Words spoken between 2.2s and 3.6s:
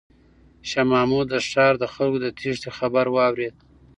د تیښتې خبر واورېد.